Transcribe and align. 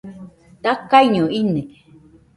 Dakaiño 0.63 1.23
ine 1.41 1.61